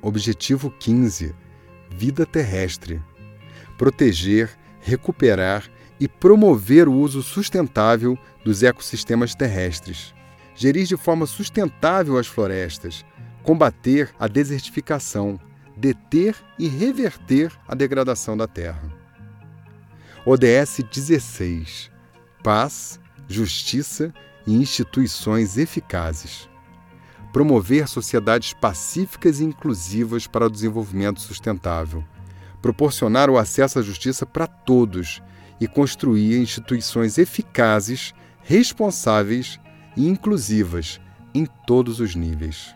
Objetivo 0.00 0.70
15: 0.70 1.34
Vida 1.90 2.24
terrestre. 2.24 3.02
Proteger, 3.76 4.56
recuperar 4.80 5.64
e 5.98 6.06
promover 6.06 6.88
o 6.88 6.94
uso 6.94 7.22
sustentável 7.22 8.18
dos 8.44 8.62
ecossistemas 8.62 9.34
terrestres. 9.34 10.14
Gerir 10.54 10.86
de 10.86 10.96
forma 10.96 11.26
sustentável 11.26 12.18
as 12.18 12.26
florestas, 12.26 13.04
combater 13.42 14.10
a 14.18 14.26
desertificação, 14.26 15.38
deter 15.76 16.34
e 16.58 16.68
reverter 16.68 17.52
a 17.68 17.74
degradação 17.74 18.36
da 18.36 18.46
terra. 18.46 18.92
ODS 20.24 20.80
16: 20.90 21.90
Paz, 22.42 22.98
justiça 23.28 24.12
e 24.46 24.54
instituições 24.54 25.58
eficazes. 25.58 26.48
Promover 27.32 27.86
sociedades 27.86 28.54
pacíficas 28.54 29.40
e 29.40 29.44
inclusivas 29.44 30.26
para 30.26 30.46
o 30.46 30.50
desenvolvimento 30.50 31.20
sustentável. 31.20 32.02
Proporcionar 32.62 33.28
o 33.28 33.36
acesso 33.36 33.78
à 33.78 33.82
justiça 33.82 34.24
para 34.24 34.46
todos 34.46 35.22
e 35.60 35.66
construir 35.66 36.40
instituições 36.40 37.18
eficazes, 37.18 38.12
responsáveis 38.42 39.58
e 39.96 40.06
inclusivas 40.08 41.00
em 41.34 41.46
todos 41.66 42.00
os 42.00 42.14
níveis. 42.14 42.74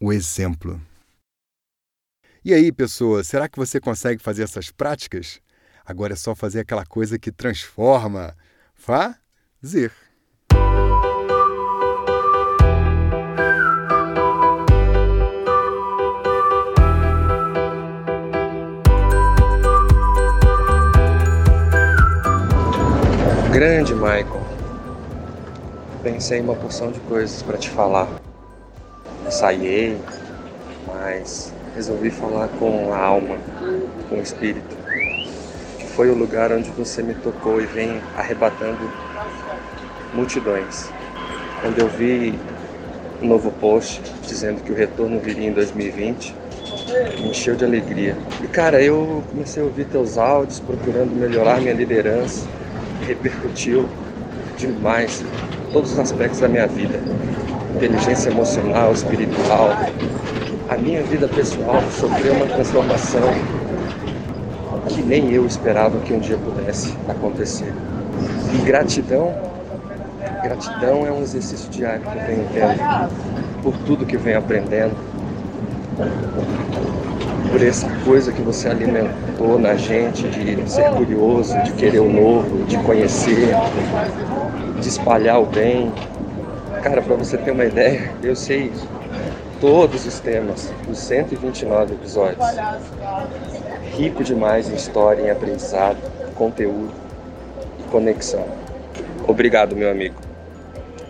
o 0.00 0.10
exemplo. 0.10 0.80
E 2.42 2.54
aí, 2.54 2.72
pessoa, 2.72 3.22
será 3.22 3.46
que 3.46 3.58
você 3.58 3.78
consegue 3.78 4.22
fazer 4.22 4.44
essas 4.44 4.70
práticas? 4.70 5.42
Agora 5.84 6.14
é 6.14 6.16
só 6.16 6.34
fazer 6.34 6.60
aquela 6.60 6.86
coisa 6.86 7.18
que 7.18 7.30
transforma. 7.30 8.34
Fazer. 8.74 9.92
Grande 23.52 23.92
Michael. 23.94 24.40
Pensei 26.04 26.38
em 26.38 26.42
uma 26.42 26.54
porção 26.54 26.92
de 26.92 27.00
coisas 27.00 27.42
para 27.42 27.58
te 27.58 27.68
falar. 27.68 28.08
Ensaiei, 29.26 29.98
mas 30.86 31.52
resolvi 31.74 32.10
falar 32.10 32.46
com 32.60 32.92
a 32.94 32.98
alma, 32.98 33.36
com 34.08 34.18
o 34.18 34.22
espírito. 34.22 34.76
Que 35.76 35.84
foi 35.84 36.10
o 36.10 36.14
lugar 36.14 36.52
onde 36.52 36.70
você 36.70 37.02
me 37.02 37.12
tocou 37.12 37.60
e 37.60 37.66
vem 37.66 38.00
arrebatando 38.16 38.88
multidões. 40.14 40.88
Quando 41.60 41.80
eu 41.80 41.88
vi 41.88 42.38
um 43.20 43.26
novo 43.26 43.50
post 43.50 44.00
dizendo 44.28 44.62
que 44.62 44.70
o 44.70 44.76
retorno 44.76 45.18
viria 45.18 45.48
em 45.48 45.52
2020, 45.52 46.36
me 47.18 47.30
encheu 47.30 47.56
de 47.56 47.64
alegria. 47.64 48.16
E 48.44 48.46
cara, 48.46 48.80
eu 48.80 49.24
comecei 49.28 49.60
a 49.60 49.66
ouvir 49.66 49.86
teus 49.86 50.18
áudios 50.18 50.60
procurando 50.60 51.10
melhorar 51.10 51.60
minha 51.60 51.74
liderança 51.74 52.46
repercutiu 53.10 53.88
demais 54.56 55.24
todos 55.72 55.92
os 55.92 55.98
aspectos 55.98 56.40
da 56.40 56.48
minha 56.48 56.66
vida. 56.66 57.00
Inteligência 57.74 58.30
emocional, 58.30 58.92
espiritual. 58.92 59.70
A 60.68 60.76
minha 60.76 61.02
vida 61.02 61.26
pessoal 61.28 61.82
sofreu 61.98 62.34
uma 62.34 62.46
transformação 62.46 63.34
que 64.88 65.02
nem 65.02 65.32
eu 65.32 65.46
esperava 65.46 65.98
que 66.00 66.12
um 66.12 66.20
dia 66.20 66.36
pudesse 66.38 66.96
acontecer. 67.08 67.72
E 68.54 68.58
gratidão, 68.58 69.34
gratidão 70.42 71.06
é 71.06 71.12
um 71.12 71.22
exercício 71.22 71.68
diário 71.70 72.02
que 72.02 72.18
eu 72.18 72.26
venho 72.26 72.46
tendo 72.52 73.62
por 73.62 73.76
tudo 73.86 74.06
que 74.06 74.16
venho 74.16 74.38
aprendendo, 74.38 74.94
por 77.50 77.62
essa 77.62 77.88
coisa 78.04 78.32
que 78.32 78.40
você 78.42 78.68
alimentou 78.68 79.58
na 79.58 79.74
gente 79.74 80.28
de 80.28 80.70
ser 80.70 80.88
curioso, 80.90 81.60
de 81.64 81.72
querer 81.72 81.98
o 81.98 82.10
novo, 82.10 82.64
de 82.64 82.78
conhecer, 82.78 83.48
de 84.80 84.88
espalhar 84.88 85.42
o 85.42 85.46
bem. 85.46 85.92
Cara, 86.82 87.02
para 87.02 87.16
você 87.16 87.36
ter 87.36 87.50
uma 87.50 87.64
ideia, 87.64 88.12
eu 88.22 88.36
sei 88.36 88.72
todos 89.60 90.06
os 90.06 90.20
temas 90.20 90.72
dos 90.86 90.98
129 90.98 91.94
episódios. 91.94 92.46
Rico 93.96 94.22
demais 94.22 94.70
em 94.70 94.74
história, 94.74 95.22
em 95.22 95.30
aprendizado, 95.30 95.98
conteúdo 96.36 96.92
e 97.78 97.82
conexão. 97.90 98.44
Obrigado, 99.26 99.76
meu 99.76 99.90
amigo. 99.90 100.14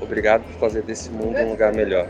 Obrigado 0.01 0.43
por 0.43 0.59
fazer 0.59 0.83
desse 0.83 1.11
mundo 1.11 1.39
um 1.39 1.51
lugar 1.51 1.73
melhor. 1.73 2.07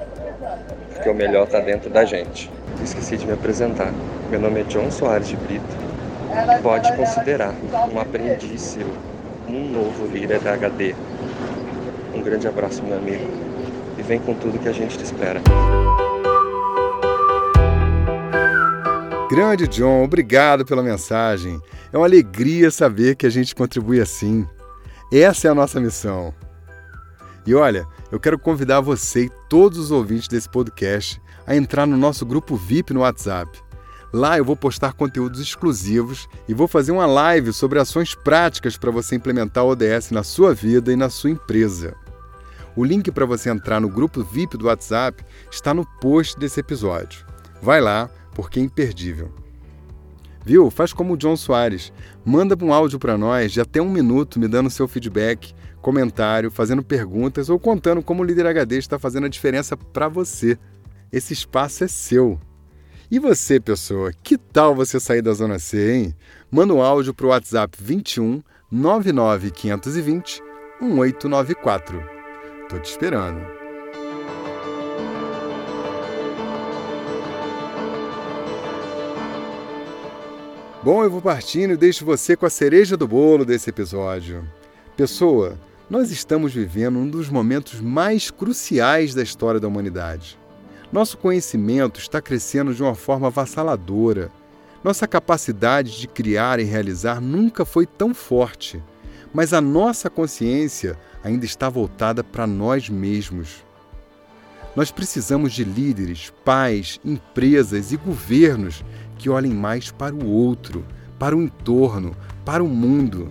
Porque 0.94 1.08
o 1.08 1.14
melhor 1.14 1.44
está 1.44 1.60
dentro 1.60 1.90
da 1.90 2.04
gente. 2.04 2.50
Esqueci 2.82 3.16
de 3.16 3.26
me 3.26 3.32
apresentar. 3.32 3.92
Meu 4.30 4.40
nome 4.40 4.60
é 4.60 4.64
John 4.64 4.90
Soares 4.90 5.28
de 5.28 5.36
Brito. 5.36 5.64
Pode 6.62 6.94
considerar 6.96 7.54
um 7.92 8.00
aprendiz 8.00 8.60
seu, 8.60 8.86
um 9.48 9.70
novo 9.70 10.06
líder 10.06 10.40
da 10.40 10.54
HD. 10.54 10.94
Um 12.14 12.22
grande 12.22 12.48
abraço, 12.48 12.82
meu 12.82 12.96
amigo. 12.96 13.28
E 13.98 14.02
vem 14.02 14.18
com 14.18 14.34
tudo 14.34 14.58
que 14.58 14.68
a 14.68 14.72
gente 14.72 14.96
te 14.96 15.04
espera. 15.04 15.40
Grande 19.30 19.68
John, 19.68 20.02
obrigado 20.02 20.64
pela 20.64 20.82
mensagem. 20.82 21.60
É 21.92 21.96
uma 21.96 22.06
alegria 22.06 22.70
saber 22.70 23.14
que 23.14 23.26
a 23.26 23.30
gente 23.30 23.54
contribui 23.54 24.00
assim. 24.00 24.46
Essa 25.12 25.48
é 25.48 25.50
a 25.50 25.54
nossa 25.54 25.80
missão. 25.80 26.34
E 27.46 27.54
olha, 27.54 27.86
eu 28.12 28.20
quero 28.20 28.38
convidar 28.38 28.80
você 28.80 29.24
e 29.24 29.32
todos 29.48 29.78
os 29.78 29.90
ouvintes 29.90 30.28
desse 30.28 30.48
podcast 30.48 31.20
a 31.46 31.56
entrar 31.56 31.86
no 31.86 31.96
nosso 31.96 32.24
grupo 32.24 32.56
VIP 32.56 32.92
no 32.92 33.00
WhatsApp. 33.00 33.58
Lá 34.12 34.36
eu 34.36 34.44
vou 34.44 34.56
postar 34.56 34.92
conteúdos 34.92 35.40
exclusivos 35.40 36.28
e 36.48 36.54
vou 36.54 36.66
fazer 36.66 36.90
uma 36.90 37.06
live 37.06 37.52
sobre 37.52 37.78
ações 37.78 38.14
práticas 38.14 38.76
para 38.76 38.90
você 38.90 39.14
implementar 39.14 39.64
o 39.64 39.68
ODS 39.68 40.10
na 40.10 40.24
sua 40.24 40.52
vida 40.52 40.92
e 40.92 40.96
na 40.96 41.08
sua 41.08 41.30
empresa. 41.30 41.94
O 42.74 42.84
link 42.84 43.10
para 43.12 43.26
você 43.26 43.50
entrar 43.50 43.80
no 43.80 43.88
grupo 43.88 44.22
VIP 44.22 44.56
do 44.56 44.66
WhatsApp 44.66 45.24
está 45.50 45.72
no 45.72 45.86
post 46.00 46.38
desse 46.38 46.58
episódio. 46.58 47.24
Vai 47.62 47.80
lá, 47.80 48.10
porque 48.34 48.58
é 48.58 48.62
imperdível. 48.62 49.32
Viu? 50.44 50.70
Faz 50.70 50.92
como 50.92 51.14
o 51.14 51.16
John 51.16 51.36
Soares. 51.36 51.92
Manda 52.24 52.56
um 52.64 52.72
áudio 52.72 52.98
para 52.98 53.18
nós 53.18 53.52
de 53.52 53.60
até 53.60 53.80
um 53.80 53.90
minuto 53.90 54.40
me 54.40 54.48
dando 54.48 54.70
seu 54.70 54.88
feedback 54.88 55.54
comentário, 55.80 56.50
fazendo 56.50 56.82
perguntas 56.82 57.48
ou 57.48 57.58
contando 57.58 58.02
como 58.02 58.22
o 58.22 58.24
Líder 58.24 58.46
HD 58.46 58.78
está 58.78 58.98
fazendo 58.98 59.26
a 59.26 59.28
diferença 59.30 59.76
para 59.76 60.08
você. 60.08 60.58
Esse 61.12 61.32
espaço 61.32 61.82
é 61.82 61.88
seu. 61.88 62.38
E 63.10 63.18
você, 63.18 63.58
pessoa, 63.58 64.12
que 64.22 64.38
tal 64.38 64.74
você 64.74 65.00
sair 65.00 65.20
da 65.20 65.32
Zona 65.32 65.58
C, 65.58 65.92
hein? 65.92 66.14
Manda 66.48 66.72
um 66.72 66.80
áudio 66.80 67.12
para 67.12 67.26
o 67.26 67.30
WhatsApp 67.30 67.76
21 67.80 68.40
99 68.70 69.50
520 69.50 70.40
1894. 70.80 72.00
Tô 72.68 72.78
te 72.78 72.90
esperando. 72.90 73.44
Bom, 80.82 81.02
eu 81.02 81.10
vou 81.10 81.20
partindo 81.20 81.72
e 81.72 81.76
deixo 81.76 82.04
você 82.04 82.36
com 82.36 82.46
a 82.46 82.50
cereja 82.50 82.96
do 82.96 83.08
bolo 83.08 83.44
desse 83.44 83.68
episódio. 83.68 84.48
Pessoa, 84.96 85.58
nós 85.90 86.12
estamos 86.12 86.54
vivendo 86.54 87.00
um 87.00 87.10
dos 87.10 87.28
momentos 87.28 87.80
mais 87.80 88.30
cruciais 88.30 89.12
da 89.12 89.22
história 89.22 89.58
da 89.58 89.66
humanidade. 89.66 90.39
Nosso 90.92 91.16
conhecimento 91.18 92.00
está 92.00 92.20
crescendo 92.20 92.74
de 92.74 92.82
uma 92.82 92.96
forma 92.96 93.28
avassaladora. 93.28 94.30
Nossa 94.82 95.06
capacidade 95.06 96.00
de 96.00 96.08
criar 96.08 96.58
e 96.58 96.64
realizar 96.64 97.20
nunca 97.20 97.64
foi 97.64 97.86
tão 97.86 98.12
forte, 98.12 98.82
mas 99.32 99.52
a 99.52 99.60
nossa 99.60 100.10
consciência 100.10 100.98
ainda 101.22 101.44
está 101.44 101.68
voltada 101.68 102.24
para 102.24 102.44
nós 102.44 102.88
mesmos. 102.88 103.64
Nós 104.74 104.90
precisamos 104.90 105.52
de 105.52 105.62
líderes, 105.62 106.32
pais, 106.44 106.98
empresas 107.04 107.92
e 107.92 107.96
governos 107.96 108.84
que 109.16 109.30
olhem 109.30 109.52
mais 109.52 109.92
para 109.92 110.14
o 110.14 110.26
outro, 110.26 110.84
para 111.20 111.36
o 111.36 111.42
entorno, 111.42 112.16
para 112.44 112.64
o 112.64 112.68
mundo. 112.68 113.30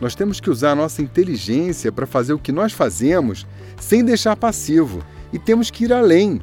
Nós 0.00 0.14
temos 0.14 0.40
que 0.40 0.48
usar 0.48 0.70
a 0.70 0.76
nossa 0.76 1.02
inteligência 1.02 1.92
para 1.92 2.06
fazer 2.06 2.32
o 2.32 2.38
que 2.38 2.52
nós 2.52 2.72
fazemos 2.72 3.46
sem 3.78 4.02
deixar 4.02 4.34
passivo 4.34 5.02
e 5.30 5.38
temos 5.38 5.70
que 5.70 5.84
ir 5.84 5.92
além. 5.92 6.40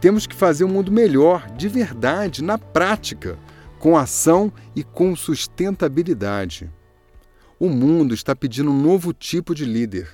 Temos 0.00 0.26
que 0.26 0.34
fazer 0.34 0.64
um 0.64 0.68
mundo 0.68 0.90
melhor, 0.90 1.50
de 1.50 1.68
verdade, 1.68 2.42
na 2.42 2.56
prática, 2.56 3.38
com 3.78 3.96
ação 3.96 4.52
e 4.74 4.82
com 4.82 5.14
sustentabilidade. 5.14 6.70
O 7.58 7.68
mundo 7.68 8.14
está 8.14 8.34
pedindo 8.34 8.70
um 8.70 8.80
novo 8.80 9.12
tipo 9.12 9.54
de 9.54 9.64
líder. 9.64 10.08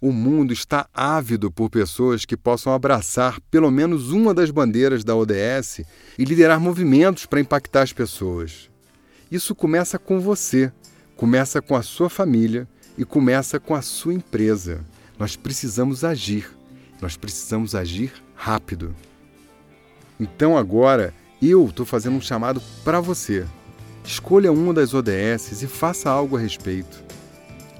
O 0.00 0.12
mundo 0.12 0.52
está 0.52 0.88
ávido 0.92 1.50
por 1.50 1.70
pessoas 1.70 2.24
que 2.24 2.36
possam 2.36 2.72
abraçar 2.72 3.40
pelo 3.50 3.70
menos 3.70 4.10
uma 4.10 4.32
das 4.32 4.50
bandeiras 4.50 5.04
da 5.04 5.14
ODS 5.14 5.82
e 6.18 6.24
liderar 6.24 6.60
movimentos 6.60 7.26
para 7.26 7.40
impactar 7.40 7.82
as 7.82 7.92
pessoas. 7.92 8.70
Isso 9.30 9.54
começa 9.54 9.98
com 9.98 10.20
você 10.20 10.72
começa 11.16 11.62
com 11.62 11.74
a 11.74 11.82
sua 11.82 12.10
família 12.10 12.68
e 12.96 13.04
começa 13.04 13.58
com 13.58 13.74
a 13.74 13.82
sua 13.82 14.12
empresa. 14.12 14.84
Nós 15.18 15.34
precisamos 15.34 16.04
agir. 16.04 16.50
Nós 17.00 17.16
precisamos 17.16 17.74
agir 17.74 18.12
rápido. 18.34 18.94
Então 20.18 20.56
agora 20.56 21.12
eu 21.42 21.66
estou 21.66 21.84
fazendo 21.84 22.16
um 22.16 22.20
chamado 22.20 22.60
para 22.84 23.00
você. 23.00 23.46
Escolha 24.04 24.52
uma 24.52 24.72
das 24.72 24.94
ODS 24.94 25.62
e 25.62 25.66
faça 25.66 26.10
algo 26.10 26.36
a 26.36 26.40
respeito. 26.40 27.04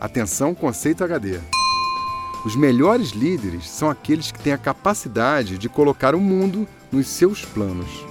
Atenção, 0.01 0.55
conceito 0.55 1.05
HD. 1.05 1.38
Os 2.44 2.55
melhores 2.55 3.11
líderes 3.11 3.68
são 3.68 3.88
aqueles 3.88 4.31
que 4.31 4.38
têm 4.40 4.53
a 4.53 4.59
capacidade 4.59 5.59
de 5.59 5.68
colocar 5.68 6.14
o 6.14 6.20
mundo 6.20 6.66
nos 6.92 7.07
seus 7.07 7.44
planos. 7.44 8.05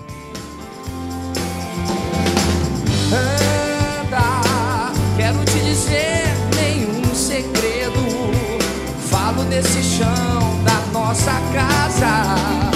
desse 9.55 9.81
chão 9.83 10.63
da 10.65 10.81
nossa 10.91 11.31
casa. 11.53 12.74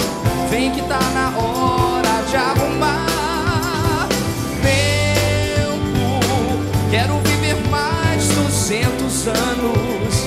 Vem 0.50 0.72
que 0.72 0.82
tá 0.82 0.98
na 1.14 1.28
hora 1.38 2.22
de 2.28 2.36
arrumar. 2.36 4.08
Tempo, 4.60 6.20
quero 6.90 7.20
viver 7.20 7.54
mais 7.70 8.26
duzentos 8.30 9.28
anos. 9.28 10.26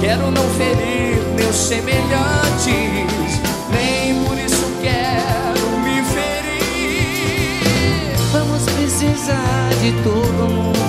Quero 0.00 0.30
não 0.30 0.48
ferir 0.50 1.18
meus 1.36 1.56
semelhantes, 1.56 3.40
nem 3.72 4.24
por 4.24 4.38
isso 4.38 4.64
quero 4.80 5.68
me 5.80 6.04
ferir. 6.04 8.14
Vamos 8.30 8.62
precisar 8.62 9.70
de 9.80 9.90
todo 10.04 10.48
mundo 10.48 10.81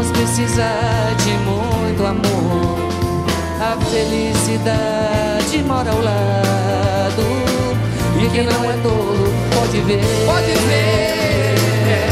Vamos 0.00 0.16
precisar 0.16 1.14
de 1.18 1.30
muito 1.44 2.06
amor. 2.06 2.78
A 3.60 3.76
felicidade 3.84 5.58
mora 5.66 5.90
ao 5.90 6.00
lado 6.00 7.22
E 8.18 8.30
quem 8.30 8.46
não 8.46 8.64
é 8.64 8.76
tolo 8.82 9.28
pode 9.54 9.80
ver. 9.82 10.00
Pode 10.24 10.52
ver 10.52 12.09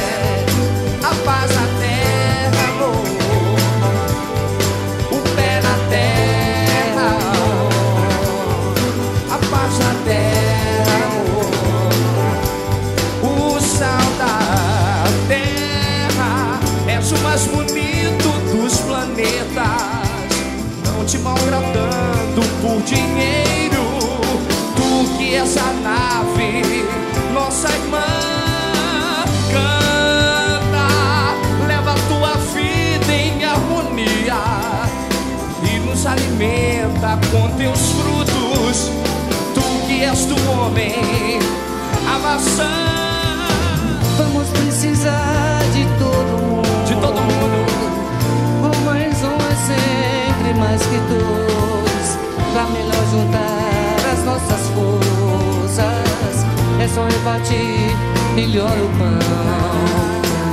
dois. 51.09 52.19
Pra 52.53 52.65
melhor 52.67 53.05
juntar 53.11 54.13
as 54.13 54.25
nossas 54.25 54.69
forças. 54.75 56.37
É 56.81 56.89
só 56.89 57.05
repartir 57.05 57.97
melhor 58.35 58.71
o 58.71 58.89
pão. 58.99 59.19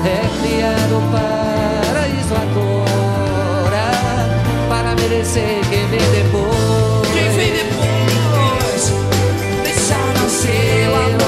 É 0.06 0.22
criar 0.42 0.90
o 0.92 1.02
paraíso 1.12 2.36
agora. 2.36 3.86
Para 4.70 4.96
merecer 4.96 5.62
quem 5.70 5.86
vem 5.88 6.00
depois. 6.00 7.12
Quem 7.14 7.30
vem 7.38 7.52
depois, 7.54 8.92
deixar 9.64 10.08
nascer 10.22 10.90
o 10.90 10.96
amor. 10.96 11.26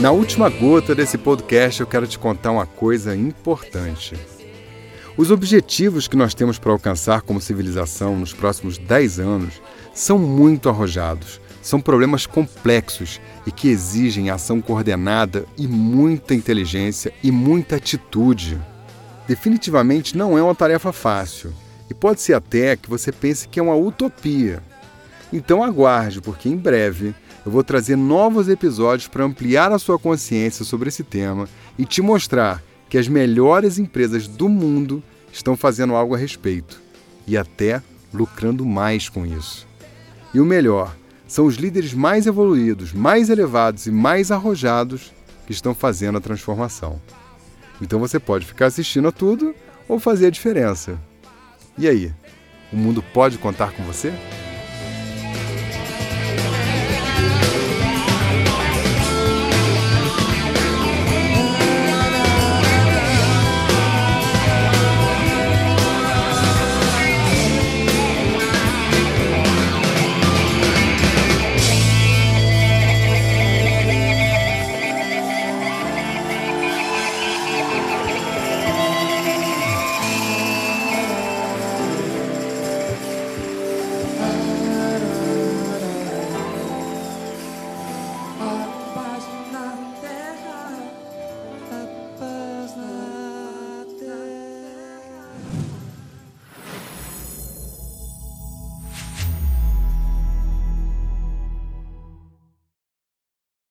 Na 0.00 0.10
última 0.10 0.48
gota 0.48 0.94
desse 0.94 1.16
podcast, 1.16 1.80
eu 1.80 1.86
quero 1.86 2.06
te 2.06 2.18
contar 2.18 2.50
uma 2.52 2.66
coisa 2.66 3.16
importante. 3.16 4.14
Os 5.16 5.30
objetivos 5.30 6.06
que 6.06 6.16
nós 6.16 6.34
temos 6.34 6.58
para 6.58 6.72
alcançar 6.72 7.22
como 7.22 7.40
civilização 7.40 8.18
nos 8.18 8.34
próximos 8.34 8.76
10 8.76 9.18
anos 9.18 9.62
são 9.94 10.18
muito 10.18 10.68
arrojados, 10.68 11.40
são 11.62 11.80
problemas 11.80 12.26
complexos 12.26 13.18
e 13.46 13.50
que 13.50 13.68
exigem 13.68 14.28
ação 14.28 14.60
coordenada 14.60 15.46
e 15.56 15.66
muita 15.66 16.34
inteligência 16.34 17.14
e 17.22 17.32
muita 17.32 17.76
atitude. 17.76 18.60
Definitivamente 19.26 20.18
não 20.18 20.36
é 20.36 20.42
uma 20.42 20.54
tarefa 20.54 20.92
fácil 20.92 21.50
e 21.88 21.94
pode 21.94 22.20
ser 22.20 22.34
até 22.34 22.76
que 22.76 22.90
você 22.90 23.10
pense 23.10 23.48
que 23.48 23.58
é 23.58 23.62
uma 23.62 23.74
utopia. 23.74 24.62
Então 25.32 25.64
aguarde, 25.64 26.20
porque 26.20 26.50
em 26.50 26.56
breve 26.56 27.14
eu 27.44 27.50
vou 27.50 27.64
trazer 27.64 27.96
novos 27.96 28.50
episódios 28.50 29.08
para 29.08 29.24
ampliar 29.24 29.72
a 29.72 29.78
sua 29.78 29.98
consciência 29.98 30.62
sobre 30.62 30.90
esse 30.90 31.02
tema 31.02 31.48
e 31.78 31.86
te 31.86 32.02
mostrar 32.02 32.62
que 32.88 32.98
as 32.98 33.08
melhores 33.08 33.78
empresas 33.78 34.26
do 34.26 34.48
mundo 34.48 35.02
estão 35.32 35.56
fazendo 35.56 35.94
algo 35.94 36.14
a 36.14 36.18
respeito 36.18 36.80
e 37.26 37.36
até 37.36 37.82
lucrando 38.12 38.64
mais 38.64 39.08
com 39.08 39.26
isso. 39.26 39.66
E 40.32 40.40
o 40.40 40.44
melhor, 40.44 40.94
são 41.26 41.46
os 41.46 41.56
líderes 41.56 41.92
mais 41.92 42.26
evoluídos, 42.26 42.92
mais 42.92 43.28
elevados 43.30 43.86
e 43.86 43.90
mais 43.90 44.30
arrojados 44.30 45.12
que 45.46 45.52
estão 45.52 45.74
fazendo 45.74 46.18
a 46.18 46.20
transformação. 46.20 47.00
Então 47.80 47.98
você 47.98 48.18
pode 48.18 48.46
ficar 48.46 48.66
assistindo 48.66 49.08
a 49.08 49.12
tudo 49.12 49.54
ou 49.88 49.98
fazer 49.98 50.26
a 50.26 50.30
diferença. 50.30 50.98
E 51.76 51.88
aí, 51.88 52.12
o 52.72 52.76
mundo 52.76 53.02
pode 53.02 53.38
contar 53.38 53.72
com 53.72 53.82
você? 53.82 54.12